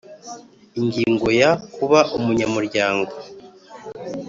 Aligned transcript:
Ingingo 0.79 1.27
ya 1.39 1.51
kuba 1.73 1.99
umunyamuryango 2.17 3.13